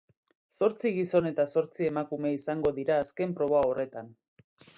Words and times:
Zortzi 0.53 0.91
gizon 0.95 1.29
eta 1.31 1.45
zortzi 1.55 1.89
emakume 1.89 2.33
izango 2.37 2.73
dira 2.79 2.97
azken 3.05 3.37
proba 3.43 3.61
horretan. 3.69 4.11